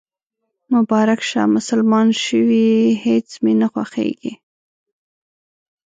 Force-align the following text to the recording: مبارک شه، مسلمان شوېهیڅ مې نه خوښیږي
مبارک 0.73 1.21
شه، 1.29 1.41
مسلمان 1.55 2.07
شوېهیڅ 2.23 3.29
مې 3.43 3.53
نه 3.61 3.67
خوښیږي 3.73 4.33